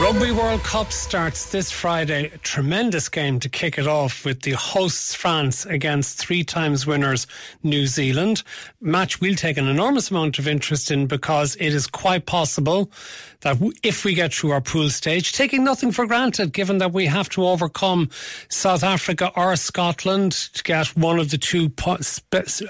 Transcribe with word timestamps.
Rugby 0.00 0.30
World 0.30 0.62
Cup 0.62 0.92
starts 0.92 1.50
this 1.50 1.72
Friday. 1.72 2.26
A 2.32 2.38
tremendous 2.38 3.08
game 3.08 3.40
to 3.40 3.48
kick 3.48 3.78
it 3.78 3.88
off 3.88 4.24
with 4.24 4.42
the 4.42 4.52
hosts 4.52 5.12
France 5.12 5.66
against 5.66 6.18
three 6.18 6.44
times 6.44 6.86
winners 6.86 7.26
New 7.64 7.88
Zealand. 7.88 8.44
Match 8.80 9.20
we'll 9.20 9.34
take 9.34 9.56
an 9.56 9.66
enormous 9.66 10.12
amount 10.12 10.38
of 10.38 10.46
interest 10.46 10.92
in 10.92 11.08
because 11.08 11.56
it 11.56 11.74
is 11.74 11.88
quite 11.88 12.26
possible 12.26 12.92
that 13.40 13.56
if 13.82 14.04
we 14.04 14.14
get 14.14 14.32
through 14.32 14.50
our 14.50 14.60
pool 14.60 14.88
stage, 14.88 15.32
taking 15.32 15.62
nothing 15.64 15.92
for 15.92 16.06
granted, 16.06 16.52
given 16.52 16.78
that 16.78 16.92
we 16.92 17.06
have 17.06 17.28
to 17.30 17.46
overcome 17.46 18.10
South 18.48 18.82
Africa 18.82 19.30
or 19.36 19.54
Scotland 19.56 20.32
to 20.32 20.62
get 20.62 20.86
one 20.96 21.18
of 21.18 21.30
the 21.30 21.38
two 21.38 21.72
uh, 21.82 21.96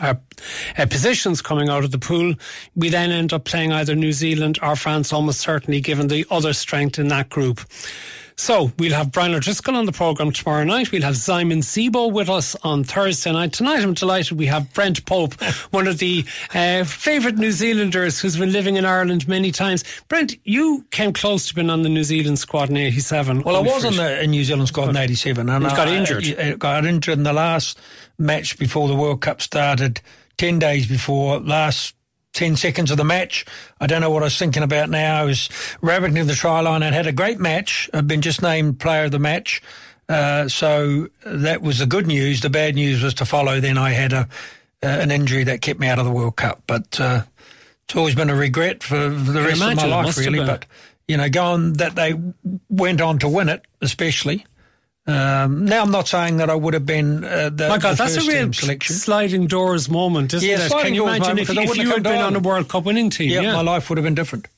uh, 0.00 0.86
positions 0.86 1.42
coming 1.42 1.68
out 1.68 1.84
of 1.84 1.90
the 1.90 1.98
pool, 1.98 2.34
we 2.74 2.88
then 2.88 3.10
end 3.10 3.32
up 3.32 3.44
playing 3.44 3.72
either 3.72 3.94
New 3.94 4.12
Zealand 4.12 4.58
or 4.62 4.76
France, 4.76 5.12
almost 5.12 5.40
certainly, 5.40 5.80
given 5.80 6.08
the 6.08 6.26
other 6.30 6.52
strength 6.52 6.98
in 6.98 7.08
that 7.08 7.17
group. 7.24 7.60
So 8.38 8.70
we'll 8.78 8.94
have 8.94 9.10
Brian 9.10 9.34
O'Driscoll 9.34 9.74
on 9.74 9.84
the 9.84 9.92
programme 9.92 10.30
tomorrow 10.30 10.62
night. 10.62 10.92
We'll 10.92 11.02
have 11.02 11.16
Simon 11.16 11.58
Zebo 11.58 12.12
with 12.12 12.30
us 12.30 12.54
on 12.62 12.84
Thursday 12.84 13.32
night. 13.32 13.52
Tonight 13.52 13.82
I'm 13.82 13.94
delighted 13.94 14.38
we 14.38 14.46
have 14.46 14.72
Brent 14.72 15.04
Pope, 15.06 15.34
one 15.72 15.88
of 15.88 15.98
the 15.98 16.24
uh, 16.54 16.84
favourite 16.84 17.36
New 17.36 17.50
Zealanders 17.50 18.20
who's 18.20 18.36
been 18.36 18.52
living 18.52 18.76
in 18.76 18.84
Ireland 18.84 19.26
many 19.26 19.50
times. 19.50 19.82
Brent, 20.06 20.36
you 20.44 20.86
came 20.92 21.12
close 21.12 21.48
to 21.48 21.54
being 21.54 21.68
on 21.68 21.82
the 21.82 21.88
New 21.88 22.04
Zealand 22.04 22.38
squad 22.38 22.70
in 22.70 22.76
87. 22.76 23.42
Well, 23.42 23.56
I 23.56 23.60
was 23.60 23.84
on 23.84 23.96
the 23.96 24.24
New 24.28 24.44
Zealand 24.44 24.68
squad 24.68 24.90
in 24.90 24.96
87 24.96 25.50
and 25.50 25.66
I 25.66 25.76
got 25.76 25.88
injured. 25.88 26.36
I, 26.38 26.52
I 26.52 26.54
got 26.54 26.86
injured 26.86 27.18
in 27.18 27.24
the 27.24 27.32
last 27.32 27.76
match 28.18 28.56
before 28.56 28.86
the 28.86 28.94
World 28.94 29.20
Cup 29.20 29.42
started, 29.42 30.00
10 30.36 30.60
days 30.60 30.86
before 30.86 31.40
last 31.40 31.96
10 32.38 32.54
seconds 32.54 32.92
of 32.92 32.96
the 32.96 33.04
match. 33.04 33.44
I 33.80 33.88
don't 33.88 34.00
know 34.00 34.10
what 34.10 34.22
I 34.22 34.26
was 34.26 34.38
thinking 34.38 34.62
about 34.62 34.88
now. 34.88 35.20
I 35.20 35.24
was 35.24 35.48
rabbiting 35.82 36.14
to 36.14 36.24
the 36.24 36.34
try 36.34 36.60
line 36.60 36.84
and 36.84 36.94
had 36.94 37.08
a 37.08 37.12
great 37.12 37.40
match. 37.40 37.90
I've 37.92 38.06
been 38.06 38.22
just 38.22 38.42
named 38.42 38.78
player 38.78 39.06
of 39.06 39.10
the 39.10 39.18
match. 39.18 39.60
Uh, 40.08 40.48
so 40.48 41.08
that 41.26 41.62
was 41.62 41.80
the 41.80 41.86
good 41.86 42.06
news. 42.06 42.40
The 42.40 42.48
bad 42.48 42.76
news 42.76 43.02
was 43.02 43.14
to 43.14 43.24
follow. 43.24 43.58
Then 43.58 43.76
I 43.76 43.90
had 43.90 44.12
a 44.12 44.28
uh, 44.80 44.86
an 44.86 45.10
injury 45.10 45.42
that 45.42 45.60
kept 45.60 45.80
me 45.80 45.88
out 45.88 45.98
of 45.98 46.04
the 46.04 46.12
World 46.12 46.36
Cup. 46.36 46.62
But 46.68 47.00
uh, 47.00 47.22
it's 47.84 47.96
always 47.96 48.14
been 48.14 48.30
a 48.30 48.36
regret 48.36 48.84
for, 48.84 49.10
for 49.10 49.32
the 49.32 49.42
rest 49.42 49.60
of 49.60 49.76
my 49.76 49.86
life, 49.86 50.16
really. 50.16 50.38
But, 50.38 50.64
you 51.08 51.16
know, 51.16 51.28
going 51.28 51.72
that 51.74 51.96
they 51.96 52.14
went 52.70 53.00
on 53.00 53.18
to 53.18 53.28
win 53.28 53.48
it, 53.48 53.64
especially. 53.80 54.46
Um, 55.08 55.64
now, 55.64 55.82
I'm 55.82 55.90
not 55.90 56.06
saying 56.06 56.36
that 56.36 56.50
I 56.50 56.54
would 56.54 56.74
have 56.74 56.84
been 56.84 57.24
uh, 57.24 57.48
the, 57.50 57.68
My 57.68 57.78
God, 57.78 57.92
the 57.96 58.04
that's 58.04 58.16
a 58.16 58.20
real 58.28 58.42
team 58.44 58.52
selection. 58.52 58.94
sliding 58.94 59.46
doors 59.46 59.88
moment, 59.88 60.34
isn't 60.34 60.46
Yeah, 60.48 60.66
it? 60.66 60.70
Can 60.70 60.92
you 60.94 61.04
imagine 61.08 61.38
if, 61.38 61.48
if 61.48 61.76
you 61.76 61.90
had 61.90 62.02
been 62.02 62.20
on 62.20 62.36
a 62.36 62.40
World 62.40 62.68
Cup 62.68 62.84
winning 62.84 63.08
team? 63.08 63.30
Yeah, 63.30 63.40
Yeah, 63.40 63.52
my 63.54 63.62
life 63.62 63.88
would 63.88 63.96
have 63.96 64.04
been 64.04 64.14
different. 64.14 64.48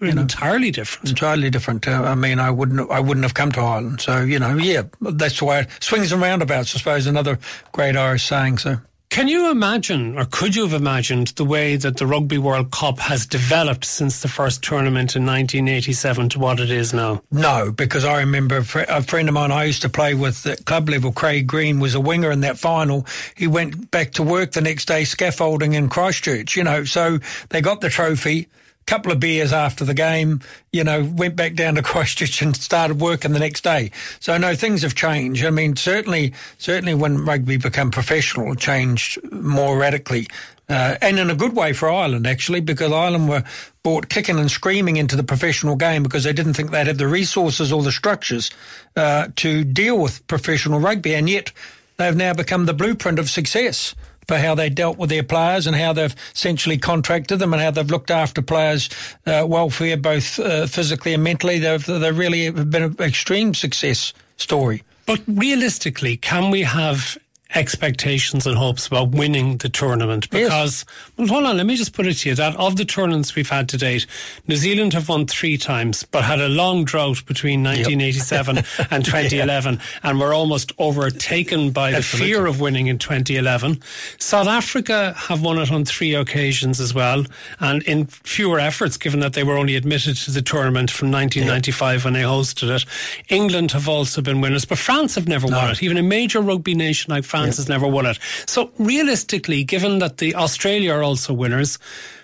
entirely 0.00 0.70
different. 0.72 1.08
entirely 1.08 1.50
different. 1.50 1.86
Uh, 1.86 2.02
I 2.02 2.14
mean, 2.16 2.38
I 2.40 2.50
wouldn't, 2.50 2.90
I 2.90 2.98
wouldn't 3.00 3.24
have 3.24 3.34
come 3.34 3.52
to 3.52 3.60
Ireland. 3.60 4.00
So 4.00 4.22
you 4.22 4.38
know, 4.40 4.56
yeah, 4.56 4.82
that's 5.00 5.40
why 5.40 5.60
it 5.60 5.68
swings 5.80 6.10
and 6.12 6.20
roundabouts. 6.20 6.74
I 6.74 6.78
suppose 6.78 7.06
another 7.06 7.38
great 7.72 7.96
Irish 7.96 8.24
saying. 8.24 8.58
So 8.58 8.78
Can 9.16 9.28
you 9.28 9.50
imagine, 9.50 10.18
or 10.18 10.26
could 10.26 10.54
you 10.54 10.64
have 10.64 10.74
imagined, 10.74 11.28
the 11.28 11.44
way 11.46 11.76
that 11.76 11.96
the 11.96 12.06
Rugby 12.06 12.36
World 12.36 12.70
Cup 12.70 12.98
has 12.98 13.24
developed 13.24 13.86
since 13.86 14.20
the 14.20 14.28
first 14.28 14.62
tournament 14.62 15.16
in 15.16 15.24
1987 15.24 16.28
to 16.28 16.38
what 16.38 16.60
it 16.60 16.70
is 16.70 16.92
now? 16.92 17.22
no, 17.30 17.72
because 17.72 18.04
I 18.04 18.18
remember 18.18 18.58
a, 18.58 19.02
friend 19.02 19.26
of 19.26 19.32
mine 19.32 19.52
I 19.52 19.64
used 19.64 19.80
to 19.80 19.88
play 19.88 20.12
with 20.12 20.44
at 20.44 20.66
club 20.66 20.90
level, 20.90 21.12
Craig 21.12 21.46
Green, 21.46 21.80
was 21.80 21.94
a 21.94 22.00
winger 22.00 22.30
in 22.30 22.40
that 22.42 22.58
final. 22.58 23.06
He 23.34 23.46
went 23.46 23.90
back 23.90 24.12
to 24.12 24.22
work 24.22 24.52
the 24.52 24.60
next 24.60 24.84
day, 24.84 25.04
scaffolding 25.04 25.72
in 25.72 25.88
Christchurch. 25.88 26.54
You 26.54 26.64
know, 26.64 26.84
so 26.84 27.18
they 27.48 27.62
got 27.62 27.80
the 27.80 27.88
trophy. 27.88 28.48
Couple 28.86 29.12
of 29.12 29.20
beers 29.20 29.52
after 29.52 29.84
the 29.84 29.94
game, 29.94 30.40
you 30.72 30.84
know, 30.84 31.04
went 31.04 31.36
back 31.36 31.54
down 31.54 31.74
to 31.74 31.82
Christchurch 31.84 32.40
and 32.42 32.56
started 32.56 33.00
working 33.00 33.32
the 33.32 33.38
next 33.38 33.64
day. 33.64 33.90
So 34.20 34.38
no, 34.38 34.54
things 34.54 34.82
have 34.82 34.94
changed. 34.94 35.44
I 35.44 35.50
mean, 35.50 35.76
certainly, 35.76 36.34
certainly 36.58 36.94
when 36.94 37.24
rugby 37.24 37.56
became 37.56 37.90
professional, 37.90 38.52
it 38.52 38.58
changed 38.58 39.18
more 39.32 39.76
radically. 39.76 40.28
Uh, 40.68 40.96
and 41.00 41.18
in 41.18 41.30
a 41.30 41.34
good 41.34 41.54
way 41.54 41.72
for 41.72 41.90
Ireland, 41.90 42.26
actually, 42.26 42.60
because 42.60 42.92
Ireland 42.92 43.28
were 43.28 43.44
brought 43.84 44.08
kicking 44.08 44.38
and 44.38 44.50
screaming 44.50 44.96
into 44.96 45.14
the 45.14 45.22
professional 45.22 45.76
game 45.76 46.02
because 46.02 46.24
they 46.24 46.32
didn't 46.32 46.54
think 46.54 46.70
they'd 46.70 46.88
have 46.88 46.98
the 46.98 47.06
resources 47.06 47.72
or 47.72 47.82
the 47.82 47.92
structures 47.92 48.50
uh, 48.96 49.28
to 49.36 49.62
deal 49.62 49.98
with 49.98 50.26
professional 50.26 50.80
rugby. 50.80 51.14
And 51.14 51.30
yet 51.30 51.52
they've 51.98 52.16
now 52.16 52.34
become 52.34 52.66
the 52.66 52.74
blueprint 52.74 53.20
of 53.20 53.30
success 53.30 53.94
for 54.26 54.38
how 54.38 54.54
they 54.54 54.68
dealt 54.68 54.98
with 54.98 55.10
their 55.10 55.22
players 55.22 55.66
and 55.66 55.76
how 55.76 55.92
they've 55.92 56.14
essentially 56.34 56.78
contracted 56.78 57.38
them 57.38 57.52
and 57.52 57.62
how 57.62 57.70
they've 57.70 57.90
looked 57.90 58.10
after 58.10 58.42
players' 58.42 58.88
uh, 59.26 59.44
welfare, 59.46 59.96
both 59.96 60.38
uh, 60.38 60.66
physically 60.66 61.14
and 61.14 61.22
mentally. 61.22 61.58
They've, 61.58 61.84
they 61.84 62.12
really 62.12 62.50
been 62.50 62.82
an 62.82 62.96
extreme 63.00 63.54
success 63.54 64.12
story. 64.36 64.82
But 65.06 65.20
realistically, 65.28 66.16
can 66.16 66.50
we 66.50 66.62
have 66.62 67.16
expectations 67.54 68.46
and 68.46 68.56
hopes 68.56 68.86
about 68.86 69.10
winning 69.10 69.58
the 69.58 69.68
tournament? 69.68 70.28
Yes. 70.32 70.44
Because, 70.44 70.84
well, 71.16 71.28
hold 71.28 71.44
on, 71.44 71.56
let 71.56 71.66
me 71.66 71.76
just 71.76 71.92
put 71.92 72.06
it 72.06 72.14
to 72.14 72.28
you 72.30 72.34
that 72.34 72.56
of 72.56 72.76
the 72.76 72.84
tournaments 72.84 73.34
we've 73.34 73.48
had 73.48 73.68
to 73.70 73.76
date, 73.76 74.06
New 74.46 74.56
Zealand 74.56 74.92
have 74.92 75.08
won 75.08 75.26
three 75.26 75.56
times, 75.56 76.02
but 76.04 76.24
had 76.24 76.40
a 76.40 76.48
long 76.48 76.84
drought 76.84 77.24
between 77.26 77.62
1987 77.62 78.56
and 78.90 79.04
2011, 79.04 79.80
and 80.02 80.20
were 80.20 80.34
almost 80.34 80.72
overtaken 80.78 81.70
by 81.70 81.90
the 81.90 81.98
Absolutely. 81.98 82.32
fear 82.32 82.46
of 82.46 82.60
winning 82.60 82.88
in 82.88 82.98
2011. 82.98 83.80
South 84.18 84.48
Africa 84.48 85.14
have 85.16 85.42
won 85.42 85.58
it 85.58 85.70
on 85.70 85.84
three 85.84 86.14
occasions 86.14 86.80
as 86.80 86.94
well, 86.94 87.24
and 87.60 87.82
in 87.84 88.06
fewer 88.06 88.58
efforts, 88.58 88.96
given 88.96 89.20
that 89.20 89.34
they 89.34 89.44
were 89.44 89.56
only 89.56 89.76
admitted 89.76 90.16
to 90.16 90.30
the 90.30 90.42
tournament 90.42 90.90
from 90.90 91.10
1995 91.10 92.04
when 92.04 92.14
they 92.14 92.22
hosted 92.22 92.74
it. 92.74 92.84
England 93.28 93.72
have 93.72 93.88
also 93.88 94.20
been 94.20 94.40
winners, 94.40 94.64
but 94.64 94.78
France 94.78 95.14
have 95.14 95.28
never 95.28 95.46
won 95.46 95.70
it. 95.70 95.82
Even 95.82 95.96
a 95.96 96.02
major 96.02 96.40
rugby 96.40 96.74
nation 96.74 97.12
like 97.12 97.24
France 97.24 97.35
has 97.44 97.68
never 97.68 97.86
won 97.86 98.06
it. 98.06 98.18
So 98.46 98.72
realistically, 98.78 99.64
given 99.64 99.98
that 100.00 100.18
the 100.18 100.34
Australia 100.34 100.92
are 100.92 101.02
also 101.02 101.32
winners, 101.32 101.78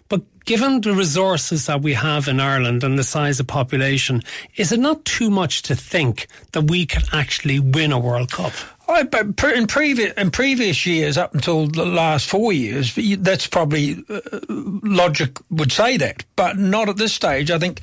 but 0.08 0.22
given 0.44 0.80
the 0.80 0.94
resources 0.94 1.66
that 1.66 1.82
we 1.82 1.94
have 1.94 2.28
in 2.28 2.40
Ireland 2.40 2.84
and 2.84 2.98
the 2.98 3.04
size 3.04 3.40
of 3.40 3.46
population, 3.46 4.22
is 4.56 4.72
it 4.72 4.80
not 4.80 5.04
too 5.04 5.30
much 5.30 5.62
to 5.62 5.74
think 5.74 6.26
that 6.52 6.70
we 6.70 6.86
could 6.86 7.04
actually 7.12 7.60
win 7.60 7.92
a 7.92 7.98
World 7.98 8.30
Cup? 8.30 8.52
I, 8.88 9.04
but 9.04 9.42
in 9.44 9.66
previous 9.66 10.12
in 10.14 10.30
previous 10.30 10.84
years, 10.84 11.16
up 11.16 11.34
until 11.34 11.66
the 11.66 11.86
last 11.86 12.28
four 12.28 12.52
years, 12.52 12.98
that's 13.18 13.46
probably 13.46 14.04
uh, 14.08 14.20
logic 14.48 15.38
would 15.50 15.72
say 15.72 15.96
that, 15.96 16.24
but 16.36 16.58
not 16.58 16.88
at 16.88 16.96
this 16.96 17.12
stage. 17.12 17.50
I 17.50 17.58
think 17.58 17.80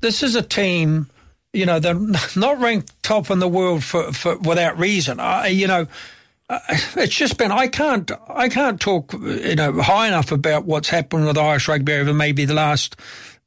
this 0.00 0.22
is 0.22 0.34
a 0.34 0.42
team, 0.42 1.08
you 1.52 1.66
know, 1.66 1.78
they're 1.78 1.94
not 2.36 2.60
ranked 2.60 3.02
top 3.02 3.30
in 3.30 3.38
the 3.38 3.48
world 3.48 3.84
for, 3.84 4.12
for 4.12 4.36
without 4.38 4.78
reason. 4.78 5.20
I, 5.20 5.48
you 5.48 5.66
know, 5.66 5.86
uh, 6.50 6.58
it's 6.96 7.14
just 7.14 7.38
been 7.38 7.52
I 7.52 7.68
can't 7.68 8.10
I 8.28 8.48
can't 8.48 8.80
talk 8.80 9.12
you 9.12 9.54
know 9.54 9.80
high 9.80 10.08
enough 10.08 10.32
about 10.32 10.64
what's 10.64 10.88
happened 10.88 11.26
with 11.26 11.38
Irish 11.38 11.68
rugby 11.68 11.94
over 11.94 12.12
maybe 12.12 12.44
the 12.44 12.54
last 12.54 12.96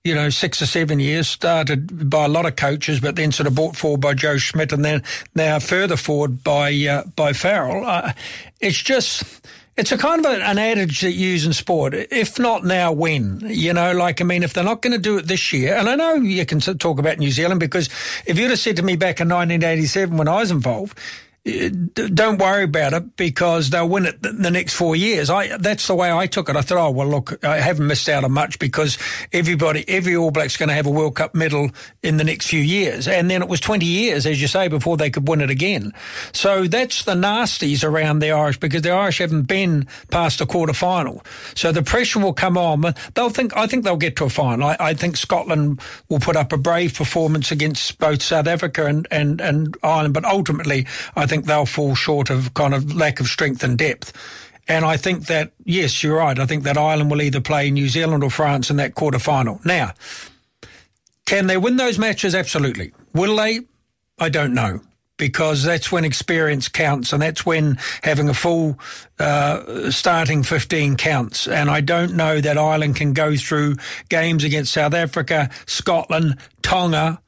you 0.05 0.15
know 0.15 0.29
six 0.29 0.61
or 0.61 0.65
seven 0.65 1.01
years. 1.01 1.27
Started 1.27 2.09
by 2.09 2.25
a 2.25 2.29
lot 2.29 2.45
of 2.45 2.55
coaches, 2.55 3.01
but 3.01 3.17
then 3.17 3.33
sort 3.33 3.47
of 3.47 3.55
brought 3.55 3.75
forward 3.75 3.99
by 3.99 4.13
Joe 4.13 4.37
Schmidt, 4.37 4.71
and 4.71 4.85
then 4.85 5.03
now 5.35 5.59
further 5.59 5.97
forward 5.97 6.45
by 6.45 6.73
uh, 6.73 7.03
by 7.15 7.33
Farrell. 7.33 7.85
Uh, 7.85 8.13
it's 8.59 8.81
just. 8.81 9.41
It's 9.75 9.91
a 9.91 9.97
kind 9.97 10.23
of 10.23 10.31
an 10.31 10.59
adage 10.59 11.01
that 11.01 11.13
you 11.13 11.29
use 11.29 11.47
in 11.47 11.53
sport. 11.53 11.95
If 11.95 12.37
not 12.37 12.63
now, 12.63 12.91
when? 12.91 13.41
You 13.43 13.73
know, 13.73 13.91
like, 13.93 14.21
I 14.21 14.23
mean, 14.23 14.43
if 14.43 14.53
they're 14.53 14.63
not 14.63 14.83
going 14.83 14.93
to 14.93 14.99
do 14.99 15.17
it 15.17 15.25
this 15.25 15.51
year, 15.51 15.73
and 15.73 15.89
I 15.89 15.95
know 15.95 16.13
you 16.13 16.45
can 16.45 16.59
talk 16.59 16.99
about 16.99 17.17
New 17.17 17.31
Zealand 17.31 17.59
because 17.59 17.89
if 18.27 18.37
you'd 18.37 18.51
have 18.51 18.59
said 18.59 18.75
to 18.75 18.83
me 18.83 18.95
back 18.97 19.19
in 19.19 19.29
1987 19.29 20.15
when 20.15 20.27
I 20.27 20.35
was 20.35 20.51
involved, 20.51 20.95
Uh, 21.45 21.67
don't 21.93 22.39
worry 22.39 22.63
about 22.63 22.93
it 22.93 23.17
because 23.17 23.69
they'll 23.69 23.89
win 23.89 24.05
it 24.05 24.21
the 24.21 24.49
next 24.49 24.75
four 24.75 24.95
years. 24.95 25.29
I 25.29 25.57
that's 25.57 25.87
the 25.87 25.95
way 25.95 26.09
I 26.09 26.25
took 26.25 26.47
it. 26.47 26.55
I 26.55 26.61
thought, 26.61 26.77
oh 26.77 26.91
well, 26.91 27.07
look, 27.07 27.43
I 27.43 27.57
haven't 27.57 27.85
missed 27.85 28.07
out 28.07 28.23
on 28.23 28.31
much 28.31 28.59
because 28.59 28.97
everybody, 29.33 29.83
every 29.89 30.15
All 30.15 30.31
Black's 30.31 30.55
going 30.55 30.69
to 30.69 30.75
have 30.75 30.85
a 30.85 30.89
World 30.89 31.15
Cup 31.15 31.35
medal 31.35 31.71
in 32.01 32.15
the 32.15 32.23
next 32.23 32.47
few 32.47 32.61
years, 32.61 33.09
and 33.09 33.29
then 33.29 33.41
it 33.41 33.49
was 33.49 33.59
twenty 33.59 33.87
years, 33.87 34.25
as 34.25 34.41
you 34.41 34.47
say, 34.47 34.69
before 34.69 34.95
they 34.95 35.09
could 35.09 35.27
win 35.27 35.41
it 35.41 35.49
again. 35.49 35.91
So 36.31 36.65
that's 36.65 37.03
the 37.03 37.13
nasties 37.13 37.83
around 37.83 38.19
the 38.19 38.31
Irish 38.31 38.57
because 38.57 38.83
the 38.83 38.91
Irish 38.91 39.17
haven't 39.17 39.43
been 39.43 39.85
past 40.11 40.39
a 40.39 40.45
quarter 40.45 40.71
final. 40.71 41.25
So 41.55 41.73
the 41.73 41.83
pressure 41.83 42.19
will 42.19 42.31
come 42.31 42.57
on. 42.57 42.85
They'll 43.15 43.29
think. 43.29 43.53
I 43.57 43.67
think 43.67 43.83
they'll 43.83 43.97
get 43.97 44.15
to 44.15 44.23
a 44.23 44.29
final. 44.29 44.69
I, 44.69 44.77
I 44.79 44.93
think 44.93 45.17
Scotland 45.17 45.81
will 46.07 46.19
put 46.19 46.37
up 46.37 46.53
a 46.53 46.57
brave 46.57 46.95
performance 46.95 47.51
against 47.51 47.99
both 47.99 48.21
South 48.21 48.47
Africa 48.47 48.85
and, 48.85 49.09
and, 49.11 49.41
and 49.41 49.75
Ireland, 49.83 50.13
but 50.13 50.23
ultimately, 50.23 50.87
I 51.17 51.25
think 51.25 51.32
they'll 51.41 51.65
fall 51.65 51.95
short 51.95 52.29
of 52.29 52.53
kind 52.53 52.73
of 52.73 52.95
lack 52.95 53.19
of 53.19 53.27
strength 53.27 53.63
and 53.63 53.77
depth. 53.77 54.13
And 54.67 54.85
I 54.85 54.95
think 54.95 55.25
that, 55.25 55.51
yes, 55.65 56.03
you're 56.03 56.17
right. 56.17 56.39
I 56.39 56.45
think 56.45 56.63
that 56.63 56.77
Ireland 56.77 57.11
will 57.11 57.21
either 57.21 57.41
play 57.41 57.69
New 57.69 57.89
Zealand 57.89 58.23
or 58.23 58.29
France 58.29 58.69
in 58.69 58.77
that 58.77 58.95
quarter 58.95 59.19
final. 59.19 59.59
Now, 59.65 59.91
can 61.25 61.47
they 61.47 61.57
win 61.57 61.75
those 61.77 61.99
matches? 61.99 62.33
Absolutely. 62.35 62.93
Will 63.13 63.35
they? 63.35 63.59
I 64.19 64.29
don't 64.29 64.53
know. 64.53 64.79
because 65.17 65.63
that's 65.63 65.91
when 65.91 66.03
experience 66.05 66.67
counts 66.67 67.13
and 67.13 67.21
that's 67.21 67.45
when 67.45 67.77
having 68.01 68.29
a 68.29 68.33
full 68.33 68.77
uh, 69.19 69.89
starting 69.91 70.43
15 70.43 70.97
counts. 70.97 71.47
And 71.47 71.69
I 71.69 71.81
don't 71.81 72.15
know 72.15 72.41
that 72.41 72.57
Ireland 72.57 72.95
can 72.95 73.13
go 73.13 73.35
through 73.35 73.75
games 74.09 74.43
against 74.43 74.73
South 74.73 74.93
Africa, 74.93 75.49
Scotland, 75.65 76.37
Tonga 76.61 77.21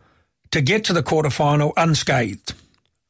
to 0.52 0.62
get 0.62 0.84
to 0.86 0.94
the 0.94 1.04
quarterfinal 1.04 1.74
unscathed. 1.78 2.54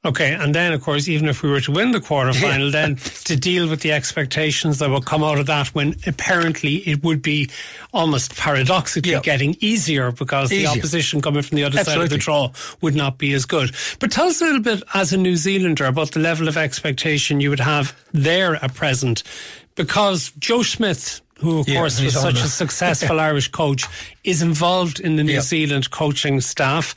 Okay, 0.06 0.36
and 0.36 0.54
then 0.54 0.72
of 0.72 0.84
course, 0.84 1.07
even 1.07 1.28
if 1.28 1.42
we 1.42 1.50
were 1.50 1.62
to 1.62 1.72
win 1.72 1.92
the 1.92 2.00
quarterfinal, 2.00 2.72
then 2.72 2.96
to 3.25 3.36
deal 3.36 3.68
with 3.68 3.81
the 3.81 3.92
expectations 3.92 4.78
that 4.78 4.90
will 4.90 5.02
come 5.02 5.24
out 5.24 5.40
of 5.40 5.48
that, 5.48 5.69
when 5.69 5.96
apparently 6.06 6.75
it 6.88 7.04
would 7.04 7.24
be 7.24 7.50
almost 7.92 8.36
paradoxically 8.36 9.19
getting 9.22 9.56
easier 9.62 10.12
because 10.12 10.52
easier. 10.52 10.69
the 10.69 10.78
opposition 10.78 11.22
coming 11.22 11.42
from 11.42 11.56
the 11.56 11.63
other 11.63 11.80
Absolutely. 11.80 12.02
side 12.02 12.04
of 12.04 12.10
the 12.12 12.18
draw 12.18 12.52
would 12.81 12.96
not 12.96 13.18
be 13.18 13.34
as 13.34 13.46
good. 13.46 13.72
But 14.00 14.12
tell 14.12 14.28
us 14.28 14.42
a 14.42 14.46
little 14.46 14.62
bit, 14.62 14.84
as 14.94 15.12
a 15.12 15.18
New 15.18 15.36
Zealander, 15.36 15.86
about 15.86 16.12
the 16.12 16.19
level 16.19 16.48
of 16.48 16.56
expectation 16.56 17.42
you 17.42 17.50
would 17.50 17.60
have 17.60 18.00
there 18.12 18.63
at 18.63 18.75
present, 18.75 19.24
because 19.74 20.31
Joe 20.38 20.62
Schmidt 20.62 21.22
who 21.40 21.60
of 21.60 21.68
yeah, 21.68 21.80
course 21.80 22.02
was 22.02 22.14
such 22.22 22.42
a 22.42 22.48
successful 22.62 23.20
Irish 23.20 23.50
coach, 23.50 23.86
is 24.24 24.42
involved 24.42 25.00
in 25.00 25.16
the 25.16 25.24
New 25.24 25.42
Zealand 25.42 25.92
coaching 25.92 26.42
staff. 26.42 26.96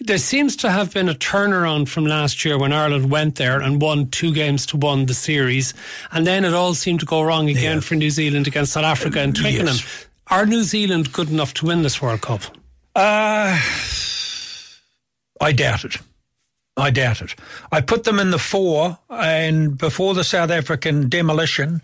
There 0.00 0.18
seems 0.18 0.56
to 0.56 0.70
have 0.70 0.92
been 0.92 1.08
a 1.08 1.14
turnaround 1.14 1.88
from 1.88 2.06
last 2.06 2.44
year 2.44 2.58
when 2.58 2.72
Ireland 2.72 3.10
went 3.10 3.36
there 3.36 3.60
and 3.60 3.80
won 3.80 4.08
two 4.08 4.32
games 4.32 4.66
to 4.66 4.76
one 4.76 5.06
the 5.06 5.14
series, 5.14 5.74
and 6.12 6.26
then 6.26 6.44
it 6.44 6.54
all 6.54 6.74
seemed 6.74 7.00
to 7.00 7.06
go 7.06 7.22
wrong 7.22 7.48
again 7.48 7.76
yeah. 7.76 7.80
for 7.80 7.94
New 7.94 8.10
Zealand 8.10 8.46
against 8.46 8.72
South 8.72 8.84
Africa 8.84 9.20
and 9.20 9.34
Twickenham. 9.34 9.76
Yes. 9.76 10.06
Are 10.28 10.46
New 10.46 10.62
Zealand 10.62 11.12
good 11.12 11.28
enough 11.28 11.54
to 11.54 11.66
win 11.66 11.82
this 11.82 12.00
World 12.00 12.20
Cup? 12.20 12.42
Uh, 12.94 13.58
I 15.40 15.52
doubt 15.52 15.84
it. 15.84 15.96
I 16.76 16.90
doubt 16.90 17.20
it. 17.20 17.34
I 17.72 17.80
put 17.80 18.04
them 18.04 18.18
in 18.18 18.30
the 18.30 18.38
four, 18.38 18.98
and 19.10 19.76
before 19.76 20.14
the 20.14 20.24
South 20.24 20.50
African 20.50 21.08
demolition, 21.08 21.82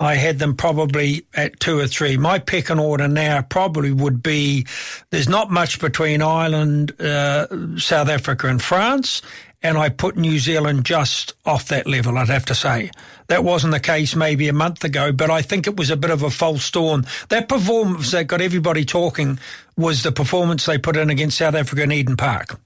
I 0.00 0.14
had 0.14 0.38
them 0.38 0.56
probably 0.56 1.26
at 1.34 1.60
two 1.60 1.78
or 1.78 1.86
three. 1.86 2.16
My 2.16 2.38
pick 2.38 2.70
and 2.70 2.80
order 2.80 3.06
now 3.06 3.42
probably 3.42 3.92
would 3.92 4.22
be 4.22 4.66
there's 5.10 5.28
not 5.28 5.50
much 5.50 5.78
between 5.78 6.22
Ireland, 6.22 6.98
uh, 6.98 7.76
South 7.78 8.08
Africa, 8.08 8.48
and 8.48 8.62
France. 8.62 9.20
And 9.62 9.76
I 9.76 9.90
put 9.90 10.16
New 10.16 10.38
Zealand 10.38 10.86
just 10.86 11.34
off 11.44 11.68
that 11.68 11.86
level, 11.86 12.16
I'd 12.16 12.30
have 12.30 12.46
to 12.46 12.54
say. 12.54 12.90
That 13.26 13.44
wasn't 13.44 13.74
the 13.74 13.80
case 13.80 14.16
maybe 14.16 14.48
a 14.48 14.54
month 14.54 14.84
ago, 14.84 15.12
but 15.12 15.28
I 15.30 15.42
think 15.42 15.66
it 15.66 15.76
was 15.76 15.90
a 15.90 15.98
bit 15.98 16.10
of 16.10 16.22
a 16.22 16.30
false 16.30 16.70
dawn. 16.70 17.04
That 17.28 17.46
performance 17.46 18.10
that 18.12 18.26
got 18.26 18.40
everybody 18.40 18.86
talking 18.86 19.38
was 19.76 20.02
the 20.02 20.12
performance 20.12 20.64
they 20.64 20.78
put 20.78 20.96
in 20.96 21.10
against 21.10 21.36
South 21.36 21.54
Africa 21.54 21.82
in 21.82 21.92
Eden 21.92 22.16
Park. 22.16 22.58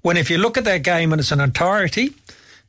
When 0.00 0.16
if 0.16 0.30
you 0.30 0.38
look 0.38 0.56
at 0.56 0.64
that 0.64 0.82
game 0.82 1.12
in 1.12 1.18
its 1.18 1.32
entirety, 1.32 2.14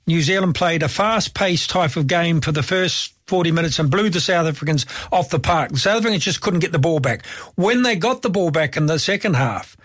New 0.09 0.23
Zealand 0.23 0.55
played 0.55 0.81
a 0.81 0.89
fast 0.89 1.35
paced 1.35 1.69
type 1.69 1.95
of 1.95 2.07
game 2.07 2.41
for 2.41 2.51
the 2.51 2.63
first 2.63 3.13
40 3.27 3.51
minutes 3.51 3.77
and 3.77 3.91
blew 3.91 4.09
the 4.09 4.19
South 4.19 4.47
Africans 4.47 4.87
off 5.11 5.29
the 5.29 5.39
park. 5.39 5.69
The 5.69 5.77
South 5.77 5.99
Africans 5.99 6.23
just 6.23 6.41
couldn't 6.41 6.61
get 6.61 6.71
the 6.71 6.79
ball 6.79 6.99
back. 6.99 7.27
When 7.53 7.83
they 7.83 7.95
got 7.95 8.23
the 8.23 8.31
ball 8.31 8.49
back 8.49 8.75
in 8.75 8.87
the 8.87 8.97
second 8.97 9.35
half, 9.35 9.77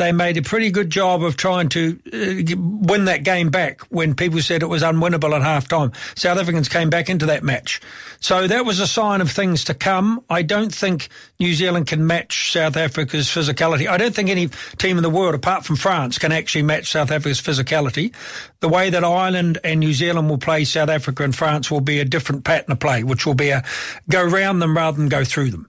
they 0.00 0.12
made 0.12 0.38
a 0.38 0.42
pretty 0.42 0.70
good 0.70 0.88
job 0.88 1.22
of 1.22 1.36
trying 1.36 1.68
to 1.68 1.98
uh, 2.10 2.56
win 2.58 3.04
that 3.04 3.22
game 3.22 3.50
back 3.50 3.82
when 3.90 4.14
people 4.14 4.40
said 4.40 4.62
it 4.62 4.66
was 4.66 4.82
unwinnable 4.82 5.36
at 5.36 5.42
half 5.42 5.68
time. 5.68 5.92
South 6.16 6.38
Africans 6.38 6.70
came 6.70 6.88
back 6.88 7.10
into 7.10 7.26
that 7.26 7.44
match. 7.44 7.82
So 8.18 8.46
that 8.46 8.64
was 8.64 8.80
a 8.80 8.86
sign 8.86 9.20
of 9.20 9.30
things 9.30 9.64
to 9.64 9.74
come. 9.74 10.24
I 10.30 10.40
don't 10.40 10.74
think 10.74 11.10
New 11.38 11.52
Zealand 11.52 11.86
can 11.86 12.06
match 12.06 12.50
South 12.50 12.78
Africa's 12.78 13.28
physicality. 13.28 13.88
I 13.88 13.98
don't 13.98 14.14
think 14.14 14.30
any 14.30 14.48
team 14.78 14.96
in 14.96 15.02
the 15.02 15.10
world, 15.10 15.34
apart 15.34 15.66
from 15.66 15.76
France, 15.76 16.18
can 16.18 16.32
actually 16.32 16.62
match 16.62 16.90
South 16.90 17.10
Africa's 17.10 17.40
physicality. 17.40 18.14
The 18.60 18.68
way 18.70 18.88
that 18.88 19.04
Ireland 19.04 19.58
and 19.62 19.80
New 19.80 19.92
Zealand 19.92 20.30
will 20.30 20.38
play 20.38 20.64
South 20.64 20.88
Africa 20.88 21.24
and 21.24 21.36
France 21.36 21.70
will 21.70 21.80
be 21.82 22.00
a 22.00 22.06
different 22.06 22.44
pattern 22.44 22.72
of 22.72 22.80
play, 22.80 23.04
which 23.04 23.26
will 23.26 23.34
be 23.34 23.50
a 23.50 23.64
go 24.08 24.24
round 24.24 24.62
them 24.62 24.74
rather 24.74 24.96
than 24.96 25.10
go 25.10 25.24
through 25.24 25.50
them. 25.50 25.68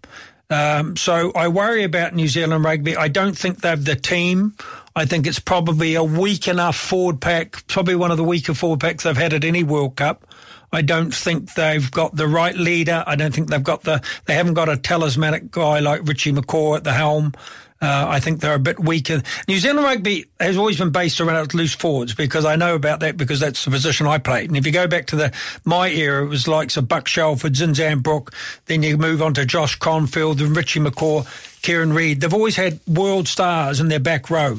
Um, 0.51 0.97
so 0.97 1.31
I 1.33 1.47
worry 1.47 1.83
about 1.85 2.13
New 2.13 2.27
Zealand 2.27 2.65
rugby. 2.65 2.97
I 2.97 3.07
don't 3.07 3.37
think 3.37 3.61
they've 3.61 3.83
the 3.83 3.95
team. 3.95 4.53
I 4.95 5.05
think 5.05 5.25
it's 5.25 5.39
probably 5.39 5.95
a 5.95 6.03
weak 6.03 6.49
enough 6.49 6.75
forward 6.75 7.21
pack, 7.21 7.65
probably 7.67 7.95
one 7.95 8.11
of 8.11 8.17
the 8.17 8.23
weaker 8.25 8.53
forward 8.53 8.81
packs 8.81 9.03
they've 9.03 9.15
had 9.15 9.33
at 9.33 9.45
any 9.45 9.63
World 9.63 9.95
Cup. 9.95 10.27
I 10.73 10.81
don't 10.81 11.13
think 11.13 11.53
they've 11.53 11.89
got 11.89 12.15
the 12.15 12.27
right 12.27 12.55
leader. 12.55 13.03
I 13.07 13.15
don't 13.15 13.33
think 13.33 13.49
they've 13.49 13.63
got 13.63 13.83
the, 13.83 14.01
they 14.25 14.33
haven't 14.33 14.53
got 14.53 14.67
a 14.67 14.75
talismanic 14.75 15.51
guy 15.51 15.79
like 15.79 16.01
Richie 16.05 16.33
McCaw 16.33 16.77
at 16.77 16.83
the 16.83 16.93
helm. 16.93 17.33
Uh, 17.81 18.05
I 18.07 18.19
think 18.19 18.41
they're 18.41 18.53
a 18.53 18.59
bit 18.59 18.79
weaker. 18.79 19.23
New 19.47 19.57
Zealand 19.57 19.83
rugby 19.83 20.25
has 20.39 20.55
always 20.55 20.77
been 20.77 20.91
based 20.91 21.19
around 21.19 21.55
loose 21.55 21.73
forwards 21.73 22.13
because 22.13 22.45
I 22.45 22.55
know 22.55 22.75
about 22.75 22.99
that 22.99 23.17
because 23.17 23.39
that's 23.39 23.65
the 23.65 23.71
position 23.71 24.05
I 24.05 24.19
played. 24.19 24.49
And 24.49 24.57
if 24.57 24.67
you 24.67 24.71
go 24.71 24.85
back 24.85 25.07
to 25.07 25.15
the 25.15 25.33
my 25.65 25.89
era, 25.89 26.23
it 26.23 26.29
was 26.29 26.47
like 26.47 26.75
of 26.77 26.87
Buck 26.87 27.07
Shelford, 27.07 27.53
Zinzan 27.53 28.03
Brooke. 28.03 28.33
then 28.67 28.83
you 28.83 28.97
move 28.97 29.23
on 29.23 29.33
to 29.33 29.45
Josh 29.45 29.79
Kronfeld 29.79 30.41
and 30.41 30.55
Richie 30.55 30.79
McCaw, 30.79 31.25
Kieran 31.63 31.91
Read. 31.93 32.21
They've 32.21 32.33
always 32.33 32.55
had 32.55 32.79
world 32.87 33.27
stars 33.27 33.79
in 33.79 33.87
their 33.87 33.99
back 33.99 34.29
row. 34.29 34.57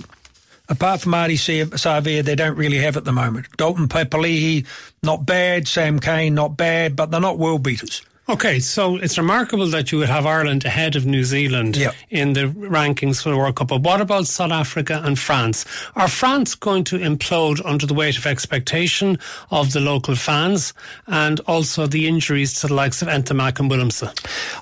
Apart 0.68 1.02
from 1.02 1.12
Ardie 1.12 1.34
Savea, 1.34 2.24
they 2.24 2.34
don't 2.34 2.56
really 2.56 2.78
have 2.78 2.96
at 2.96 3.04
the 3.04 3.12
moment. 3.12 3.46
Dalton 3.56 3.88
Papali'i, 3.88 4.66
not 5.02 5.26
bad. 5.26 5.68
Sam 5.68 6.00
Cane, 6.00 6.34
not 6.34 6.56
bad, 6.56 6.96
but 6.96 7.10
they're 7.10 7.20
not 7.20 7.38
world 7.38 7.62
beaters. 7.62 8.02
Okay, 8.28 8.60
so 8.60 8.98
it's 8.98 9.18
remarkable 9.18 9.66
that 9.66 9.90
you 9.90 9.98
would 9.98 10.08
have 10.08 10.26
Ireland 10.26 10.64
ahead 10.64 10.94
of 10.94 11.04
New 11.04 11.24
Zealand 11.24 11.76
yep. 11.76 11.92
in 12.08 12.34
the 12.34 12.42
rankings 12.42 13.20
for 13.20 13.30
the 13.30 13.36
World 13.36 13.56
Cup. 13.56 13.68
But 13.68 13.80
what 13.80 14.00
about 14.00 14.28
South 14.28 14.52
Africa 14.52 15.02
and 15.04 15.18
France? 15.18 15.64
Are 15.96 16.06
France 16.06 16.54
going 16.54 16.84
to 16.84 16.98
implode 16.98 17.60
under 17.64 17.84
the 17.84 17.94
weight 17.94 18.16
of 18.16 18.24
expectation 18.24 19.18
of 19.50 19.72
the 19.72 19.80
local 19.80 20.14
fans 20.14 20.72
and 21.08 21.40
also 21.40 21.88
the 21.88 22.06
injuries 22.06 22.60
to 22.60 22.68
the 22.68 22.74
likes 22.74 23.02
of 23.02 23.08
Ntamack 23.08 23.58
and 23.58 23.68
Willemse? 23.68 24.08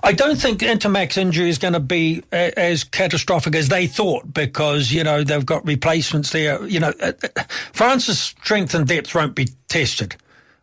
I 0.02 0.12
don't 0.12 0.40
think 0.40 0.60
Ntamack's 0.60 1.18
injury 1.18 1.50
is 1.50 1.58
going 1.58 1.74
to 1.74 1.80
be 1.80 2.22
as 2.32 2.82
catastrophic 2.82 3.54
as 3.54 3.68
they 3.68 3.86
thought 3.86 4.32
because, 4.32 4.90
you 4.90 5.04
know, 5.04 5.22
they've 5.22 5.44
got 5.44 5.66
replacements 5.66 6.30
there. 6.30 6.64
You 6.64 6.80
know, 6.80 6.94
uh, 6.98 7.12
uh, 7.22 7.42
France's 7.74 8.18
strength 8.18 8.74
and 8.74 8.88
depth 8.88 9.14
won't 9.14 9.34
be 9.34 9.48
tested 9.68 10.16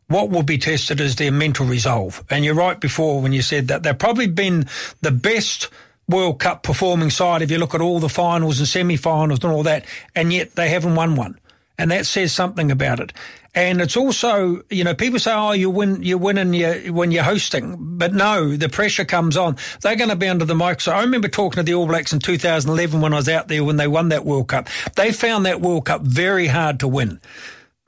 what 0.08 0.30
will 0.30 0.44
be 0.44 0.58
tested 0.58 1.00
is 1.00 1.16
their 1.16 1.32
mental 1.32 1.66
resolve. 1.66 2.24
And 2.30 2.46
you're 2.46 2.56
right 2.56 2.80
before 2.80 3.22
when 3.22 3.34
you 3.34 3.42
said 3.42 3.68
that 3.68 3.84
they've 3.84 3.98
probably 3.98 4.28
been 4.28 4.68
the 5.02 5.12
best 5.12 5.70
World 6.08 6.40
Cup 6.40 6.64
performing 6.64 7.10
side 7.10 7.42
if 7.42 7.52
you 7.52 7.58
look 7.58 7.76
at 7.76 7.82
all 7.82 8.00
the 8.00 8.10
finals 8.10 8.60
and 8.60 8.68
semi-finals 8.68 9.44
and 9.44 9.52
all 9.52 9.64
that, 9.64 9.86
and 10.16 10.32
yet 10.32 10.56
they 10.56 10.70
haven't 10.70 10.96
won 10.96 11.16
one. 11.16 11.38
And 11.78 11.92
that 11.92 12.06
says 12.06 12.34
something 12.34 12.72
about 12.72 13.00
it. 13.00 13.14
And 13.54 13.82
it's 13.82 13.98
also, 13.98 14.62
you 14.70 14.84
know, 14.84 14.94
people 14.94 15.20
say, 15.20 15.34
"Oh, 15.34 15.52
you 15.52 15.70
win, 15.70 16.02
you 16.04 16.18
win 16.18 16.38
in 16.38 16.54
your, 16.54 16.76
when 16.94 17.12
you're 17.12 17.24
hosting," 17.24 17.76
but 17.80 18.14
no, 18.14 18.56
the 18.56 18.70
pressure 18.70 19.06
comes 19.06 19.36
on. 19.36 19.58
They're 19.82 19.96
going 19.96 20.10
to 20.10 20.16
be 20.16 20.28
under 20.28 20.46
the 20.46 20.56
microscope. 20.56 20.96
I 20.96 21.02
remember 21.02 21.28
talking 21.28 21.58
to 21.58 21.64
the 21.64 21.74
All 21.74 21.88
Blacks 21.88 22.14
in 22.14 22.20
2011 22.20 23.02
when 23.02 23.14
I 23.14 23.18
was 23.18 23.30
out 23.30 23.48
there 23.48 23.64
when 23.64 23.78
they 23.78 23.88
won 23.88 24.10
that 24.10 24.26
World 24.26 24.48
Cup. 24.48 24.70
They 24.96 25.12
found 25.12 25.46
that 25.46 25.62
World 25.62 25.86
Cup 25.86 26.02
very 26.02 26.48
hard 26.48 26.80
to 26.82 26.88
win, 26.88 27.20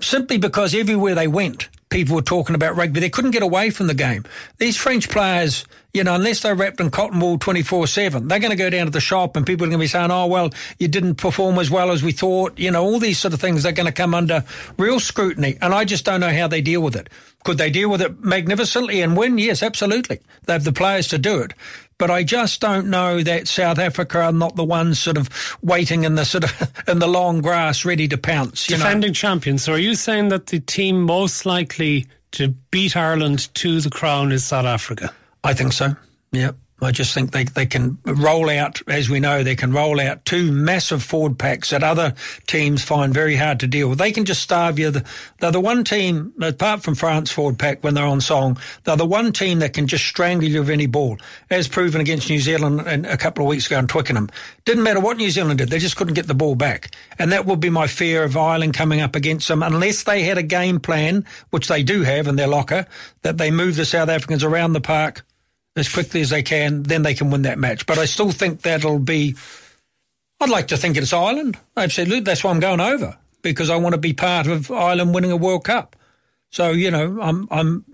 simply 0.01 0.37
because 0.37 0.75
everywhere 0.75 1.15
they 1.15 1.27
went, 1.27 1.69
people 1.89 2.15
were 2.15 2.21
talking 2.21 2.55
about 2.55 2.75
rugby. 2.75 2.99
They 2.99 3.09
couldn't 3.09 3.31
get 3.31 3.43
away 3.43 3.69
from 3.71 3.87
the 3.87 3.93
game. 3.93 4.23
These 4.57 4.77
French 4.77 5.09
players, 5.09 5.65
you 5.93 6.03
know, 6.03 6.15
unless 6.15 6.41
they're 6.41 6.55
wrapped 6.55 6.79
in 6.79 6.91
cotton 6.91 7.19
wool 7.19 7.37
24 7.37 7.87
7, 7.87 8.27
they're 8.27 8.39
going 8.39 8.51
to 8.51 8.57
go 8.57 8.69
down 8.69 8.85
to 8.85 8.91
the 8.91 8.99
shop 8.99 9.35
and 9.35 9.45
people 9.45 9.65
are 9.65 9.69
going 9.69 9.79
to 9.79 9.83
be 9.83 9.87
saying, 9.87 10.11
oh, 10.11 10.27
well, 10.27 10.51
you 10.77 10.87
didn't 10.87 11.15
perform 11.15 11.57
as 11.57 11.71
well 11.71 11.91
as 11.91 12.03
we 12.03 12.11
thought. 12.11 12.57
You 12.57 12.71
know, 12.71 12.83
all 12.83 12.99
these 12.99 13.19
sort 13.19 13.33
of 13.33 13.41
things 13.41 13.65
are 13.65 13.71
going 13.71 13.87
to 13.87 13.91
come 13.91 14.13
under 14.13 14.43
real 14.77 14.99
scrutiny. 14.99 15.57
And 15.61 15.73
I 15.73 15.85
just 15.85 16.05
don't 16.05 16.19
know 16.19 16.33
how 16.33 16.47
they 16.47 16.61
deal 16.61 16.81
with 16.81 16.95
it. 16.95 17.09
Could 17.43 17.57
they 17.57 17.69
deal 17.69 17.89
with 17.89 18.01
it 18.01 18.23
magnificently 18.23 19.01
and 19.01 19.17
win? 19.17 19.37
Yes, 19.37 19.63
absolutely. 19.63 20.19
They 20.45 20.53
have 20.53 20.65
the 20.65 20.73
players 20.73 21.07
to 21.09 21.17
do 21.17 21.41
it. 21.41 21.53
But 21.99 22.09
I 22.09 22.23
just 22.23 22.61
don't 22.61 22.87
know 22.87 23.21
that 23.21 23.47
South 23.47 23.77
Africa 23.77 24.21
are 24.21 24.31
not 24.31 24.55
the 24.55 24.63
ones 24.63 24.97
sort 24.97 25.17
of 25.17 25.29
waiting 25.61 26.05
in 26.05 26.15
the 26.15 26.25
sort 26.25 26.45
of 26.45 26.73
in 26.87 26.97
the 26.97 27.07
long 27.07 27.41
grass, 27.41 27.85
ready 27.85 28.07
to 28.07 28.17
pounce. 28.17 28.65
Defending 28.65 29.09
know? 29.09 29.13
champions. 29.13 29.63
So 29.63 29.73
are 29.73 29.77
you 29.77 29.93
saying 29.93 30.29
that 30.29 30.47
the 30.47 30.61
team 30.61 31.03
most 31.03 31.45
likely 31.45 32.07
to 32.31 32.47
beat 32.71 32.95
Ireland 32.97 33.53
to 33.55 33.81
the 33.81 33.89
crown 33.91 34.31
is 34.31 34.45
South 34.45 34.65
Africa? 34.65 35.13
I 35.43 35.53
think 35.53 35.73
so. 35.73 35.95
Yeah. 36.31 36.51
I 36.81 36.91
just 36.91 37.13
think 37.13 37.31
they, 37.31 37.43
they 37.43 37.65
can 37.65 37.97
roll 38.05 38.49
out, 38.49 38.81
as 38.87 39.09
we 39.09 39.19
know, 39.19 39.43
they 39.43 39.55
can 39.55 39.73
roll 39.73 39.99
out 39.99 40.25
two 40.25 40.51
massive 40.51 41.03
forward 41.03 41.37
packs 41.37 41.71
that 41.71 41.83
other 41.83 42.13
teams 42.47 42.83
find 42.83 43.13
very 43.13 43.35
hard 43.35 43.59
to 43.59 43.67
deal 43.67 43.89
with. 43.89 43.99
They 43.99 44.11
can 44.11 44.25
just 44.25 44.41
starve 44.41 44.79
you. 44.79 44.91
They're 45.39 45.51
the 45.51 45.59
one 45.59 45.83
team, 45.83 46.33
apart 46.41 46.83
from 46.83 46.95
France 46.95 47.31
forward 47.31 47.59
pack 47.59 47.83
when 47.83 47.95
they're 47.95 48.05
on 48.05 48.21
song, 48.21 48.57
they're 48.83 48.95
the 48.95 49.05
one 49.05 49.33
team 49.33 49.59
that 49.59 49.73
can 49.73 49.87
just 49.87 50.05
strangle 50.05 50.47
you 50.47 50.59
with 50.59 50.69
any 50.69 50.87
ball, 50.87 51.17
as 51.49 51.67
proven 51.67 52.01
against 52.01 52.29
New 52.29 52.39
Zealand 52.39 52.81
a 53.05 53.17
couple 53.17 53.43
of 53.43 53.49
weeks 53.49 53.67
ago 53.67 53.79
in 53.79 53.87
Twickenham. 53.87 54.29
Didn't 54.65 54.83
matter 54.83 54.99
what 54.99 55.17
New 55.17 55.31
Zealand 55.31 55.57
did, 55.59 55.69
they 55.69 55.79
just 55.79 55.97
couldn't 55.97 56.13
get 56.13 56.27
the 56.27 56.33
ball 56.33 56.55
back. 56.55 56.95
And 57.17 57.31
that 57.31 57.45
would 57.45 57.59
be 57.59 57.69
my 57.69 57.87
fear 57.87 58.23
of 58.23 58.37
Ireland 58.37 58.73
coming 58.73 59.01
up 59.01 59.15
against 59.15 59.47
them, 59.47 59.63
unless 59.63 60.03
they 60.03 60.23
had 60.23 60.37
a 60.37 60.43
game 60.43 60.79
plan, 60.79 61.25
which 61.49 61.67
they 61.67 61.83
do 61.83 62.03
have 62.03 62.27
in 62.27 62.37
their 62.37 62.47
locker, 62.47 62.85
that 63.23 63.37
they 63.37 63.51
move 63.51 63.75
the 63.75 63.85
South 63.85 64.09
Africans 64.09 64.43
around 64.43 64.73
the 64.73 64.81
park 64.81 65.25
as 65.79 65.91
quickly 65.91 66.21
as 66.21 66.29
they 66.29 66.43
can, 66.43 66.83
then 66.83 67.01
they 67.03 67.13
can 67.13 67.31
win 67.31 67.43
that 67.43 67.57
match. 67.57 67.85
But 67.85 67.97
I 67.97 68.05
still 68.05 68.31
think 68.31 68.61
that'll 68.61 68.99
be. 68.99 69.35
I'd 70.41 70.49
like 70.49 70.67
to 70.69 70.77
think 70.77 70.95
it's 70.97 71.11
Ireland. 71.13 71.57
Absolutely, 71.75 72.21
that's 72.21 72.43
why 72.43 72.51
I'm 72.51 72.59
going 72.59 72.79
over. 72.79 73.17
because 73.41 73.69
I 73.69 73.77
want 73.77 73.93
to 73.93 73.99
be 73.99 74.13
part 74.13 74.47
of 74.47 74.71
Ireland 74.71 75.13
winning 75.13 75.31
a 75.31 75.37
World 75.37 75.63
Cup. 75.63 75.95
So 76.49 76.71
you 76.71 76.91
know, 76.91 77.19
I'm, 77.21 77.47
I'm, 77.51 77.85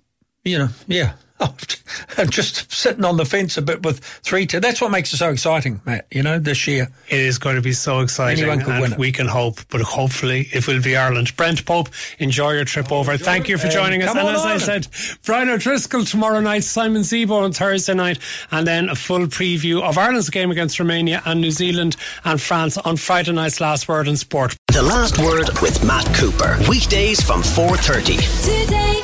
you 0.43 0.57
know, 0.57 0.69
yeah. 0.87 1.13
I'm 2.17 2.29
just 2.29 2.71
sitting 2.71 3.03
on 3.03 3.17
the 3.17 3.25
fence 3.25 3.57
a 3.57 3.61
bit 3.61 3.83
with 3.83 3.99
three. 3.99 4.45
T- 4.45 4.59
that's 4.59 4.79
what 4.79 4.91
makes 4.91 5.11
it 5.13 5.17
so 5.17 5.29
exciting, 5.29 5.81
Matt. 5.85 6.07
You 6.11 6.23
know, 6.23 6.39
this 6.39 6.65
year 6.67 6.87
it 7.09 7.19
is 7.19 7.37
going 7.37 7.55
to 7.57 7.61
be 7.61 7.73
so 7.73 7.99
exciting. 7.99 8.39
Anyone 8.43 8.59
could 8.63 8.73
and 8.73 8.81
win 8.81 8.93
it. 8.93 8.97
We 8.97 9.11
can 9.11 9.27
hope, 9.27 9.59
but 9.69 9.81
hopefully 9.81 10.47
it 10.53 10.65
will 10.67 10.81
be 10.81 10.95
Ireland. 10.95 11.35
Brent 11.35 11.65
Pope, 11.65 11.89
enjoy 12.19 12.53
your 12.53 12.63
trip 12.65 12.91
over. 12.91 13.13
enjoy 13.13 13.25
Thank 13.25 13.49
you 13.49 13.57
for 13.57 13.67
joining 13.67 14.01
And 14.01 14.09
us. 14.09 14.15
come 14.15 14.27
And 14.27 14.37
on, 14.37 14.53
as 14.53 14.63
I 14.63 14.65
said, 14.65 14.87
Brian 15.25 15.49
O'Driscoll 15.49 16.05
tomorrow 16.05 16.39
night, 16.39 16.63
Simon 16.63 17.01
Zebo 17.01 17.43
on 17.43 17.51
Thursday 17.51 17.93
night, 17.93 18.19
and 18.51 18.65
then 18.65 18.89
a 18.89 18.95
full 18.95 19.27
preview 19.27 19.81
of 19.81 19.97
Ireland's 19.97 20.29
game 20.29 20.51
against 20.51 20.79
Romania 20.79 21.21
and 21.25 21.41
New 21.41 21.51
Zealand 21.51 21.97
and 22.23 22.39
France 22.41 22.77
on 22.77 22.95
Friday 22.97 23.33
night's 23.33 23.59
Last 23.59 23.87
Word 23.89 24.07
in 24.07 24.15
Sport. 24.17 24.55
The 24.71 24.81
Last 24.81 25.17
Word 25.19 25.49
with 25.61 25.83
Matt 25.85 26.05
Cooper. 26.15 26.57
Weekdays 26.69 27.21
from 27.21 27.41
4.30. 27.41 28.65
Today 28.65 28.94